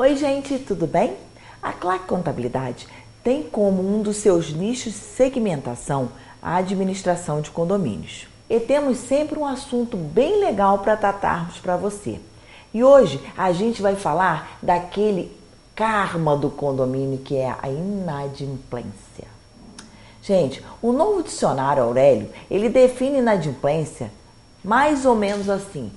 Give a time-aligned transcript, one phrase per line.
[0.00, 1.14] Oi, gente, tudo bem?
[1.62, 2.88] A Claque Contabilidade
[3.22, 6.08] tem como um dos seus nichos de segmentação
[6.40, 8.26] a administração de condomínios.
[8.48, 12.18] E temos sempre um assunto bem legal para tratarmos para você.
[12.72, 15.30] E hoje a gente vai falar daquele
[15.76, 19.28] karma do condomínio que é a inadimplência.
[20.22, 24.10] Gente, o novo dicionário Aurélio, ele define inadimplência
[24.64, 25.92] mais ou menos assim: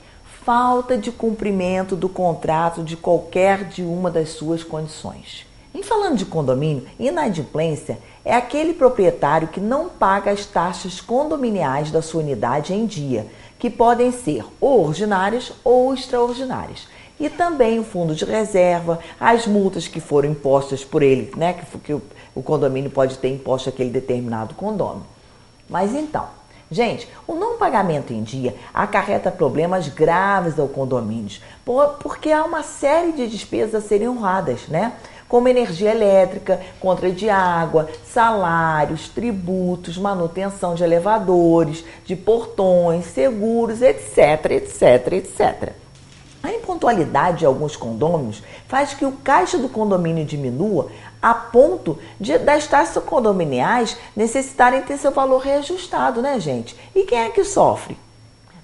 [0.46, 5.46] falta de cumprimento do contrato de qualquer de uma das suas condições.
[5.74, 12.01] Em falando de condomínio, inadimplência é aquele proprietário que não paga as taxas condominiais da
[12.01, 13.25] sua unidade em dia,
[13.57, 16.87] que podem ser ou ordinárias ou extraordinárias.
[17.20, 21.54] E também o fundo de reserva, as multas que foram impostas por ele, né?
[21.54, 22.01] Que, que o,
[22.36, 25.06] o condomínio pode ter imposto aquele determinado condomínio.
[25.70, 26.28] Mas então,
[26.73, 31.39] Gente, o não pagamento em dia acarreta problemas graves ao condomínio,
[32.00, 34.94] porque há uma série de despesas a serem honradas, né?
[35.30, 44.52] Como energia elétrica, contra de água, salários, tributos, manutenção de elevadores, de portões, seguros, etc,
[44.52, 45.83] etc, etc.
[46.44, 50.91] A impontualidade de alguns condôminos faz que o caixa do condomínio diminua
[51.22, 56.75] a ponto de, das taxas condominiais necessitarem ter seu valor reajustado, né, gente?
[56.94, 57.97] E quem é que sofre?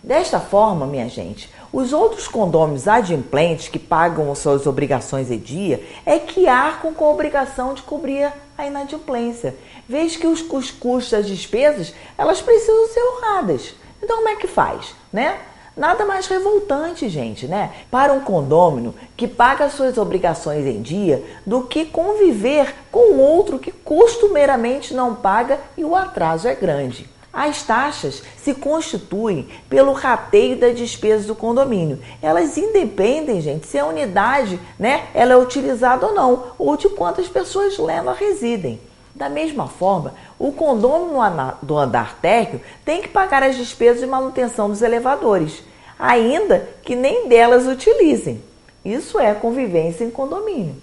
[0.04, 6.20] Desta forma, minha gente, os outros condôminos adimplentes que pagam suas obrigações em dia é
[6.20, 9.56] que arcam com a obrigação de cobrir a inadimplência,
[9.88, 13.74] vez que os, os custos, as despesas, elas precisam ser honradas.
[14.04, 15.40] Então, como é que faz, né?
[15.80, 17.72] Nada mais revoltante, gente, né?
[17.90, 23.72] Para um condômino que paga suas obrigações em dia do que conviver com outro que
[23.72, 27.10] costumeiramente não paga e o atraso é grande.
[27.32, 32.00] As taxas se constituem pelo rateio das despesas do condomínio.
[32.22, 37.30] Elas independem, gente, se a unidade, né, ela é utilizada ou não, ou de quantas
[37.30, 38.82] pessoas nela residem.
[39.20, 41.20] Da mesma forma, o condomínio
[41.62, 45.62] do andar térreo tem que pagar as despesas de manutenção dos elevadores,
[46.00, 48.42] ainda que nem delas utilizem.
[48.84, 50.78] Isso é convivência em condomínio.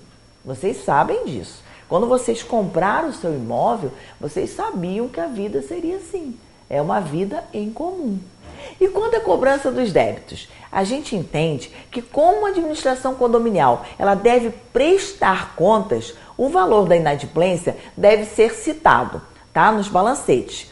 [0.44, 1.64] Vocês sabem disso.
[1.88, 6.38] Quando vocês compraram o seu imóvel, vocês sabiam que a vida seria assim.
[6.68, 8.18] É uma vida em comum.
[8.80, 10.48] E quanto à cobrança dos débitos?
[10.70, 16.96] A gente entende que como a administração condominial ela deve prestar contas, o valor da
[16.96, 19.22] inadimplência deve ser citado
[19.52, 20.70] tá, nos balancetes.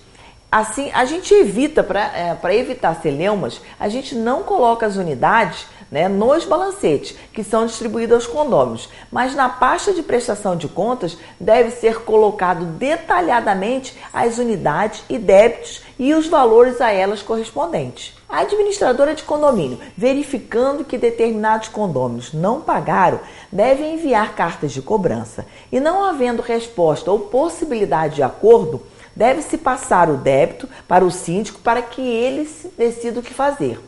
[0.53, 6.09] Assim, a gente evita, para é, evitar celeumas, a gente não coloca as unidades né,
[6.09, 11.71] nos balancetes, que são distribuídos aos condôminos, mas na pasta de prestação de contas deve
[11.71, 18.13] ser colocado detalhadamente as unidades e débitos e os valores a elas correspondentes.
[18.29, 23.21] A administradora de condomínio, verificando que determinados condôminos não pagaram,
[23.53, 28.83] deve enviar cartas de cobrança e, não havendo resposta ou possibilidade de acordo,
[29.15, 33.79] deve-se passar o débito para o síndico para que ele decida o que fazer.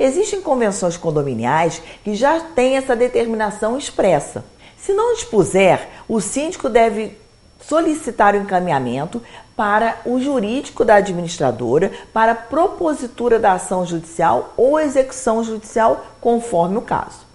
[0.00, 4.42] Existem convenções condominiais que já têm essa determinação expressa.
[4.78, 7.18] Se não dispuser, o síndico deve
[7.60, 9.22] solicitar o encaminhamento
[9.54, 16.82] para o jurídico da administradora para propositura da ação judicial ou execução judicial, conforme o
[16.82, 17.28] caso.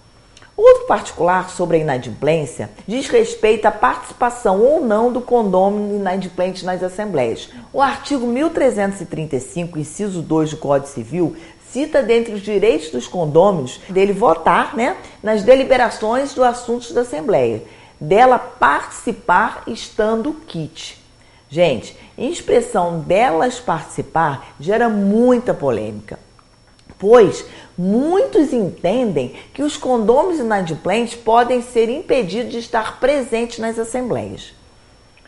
[0.57, 6.81] Outro particular sobre a inadimplência diz respeito à participação ou não do condômino inadimplente nas
[6.81, 7.49] assembleias.
[7.73, 11.35] O artigo 1335, inciso 2 do Código Civil,
[11.75, 17.61] cita dentre os direitos dos condôminos dele votar né, nas deliberações do assuntos da Assembleia,
[17.99, 20.97] dela participar estando kit.
[21.49, 26.17] Gente, expressão delas participar gera muita polêmica,
[26.97, 27.45] pois
[27.77, 34.53] muitos entendem que os condôminos inadimplentes podem ser impedidos de estar presentes nas assembleias.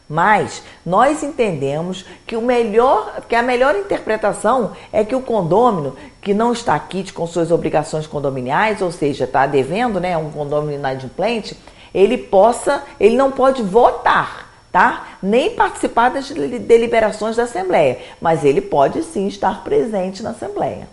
[0.10, 6.34] Mas nós entendemos que, o melhor, que a melhor interpretação é que o condômino que
[6.34, 11.58] não está quite com suas obrigações condominiais, ou seja, está devendo, né, um condômino inadimplente,
[11.94, 15.18] ele possa, ele não pode votar, tá?
[15.22, 20.88] Nem participar das deliberações da Assembleia, mas ele pode sim estar presente na Assembleia.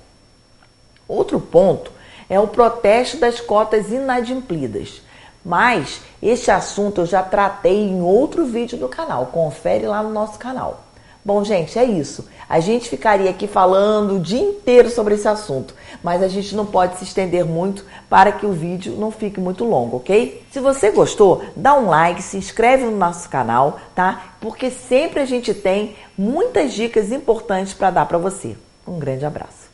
[1.07, 1.93] Outro ponto
[2.29, 5.03] é o protesto das cotas inadimplidas.
[5.45, 9.27] Mas este assunto eu já tratei em outro vídeo do canal.
[9.27, 10.85] Confere lá no nosso canal.
[11.25, 12.29] Bom, gente, é isso.
[12.47, 16.67] A gente ficaria aqui falando o dia inteiro sobre esse assunto, mas a gente não
[16.67, 20.45] pode se estender muito para que o vídeo não fique muito longo, ok?
[20.53, 24.35] Se você gostou, dá um like, se inscreve no nosso canal, tá?
[24.39, 28.55] Porque sempre a gente tem muitas dicas importantes para dar para você.
[28.87, 29.74] Um grande abraço.